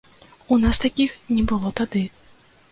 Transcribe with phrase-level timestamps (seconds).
[0.55, 2.05] У нас такіх не было тады.